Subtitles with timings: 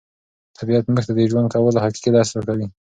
[0.57, 2.67] طبیعت موږ ته د ژوند کولو حقیقي درس راکوي.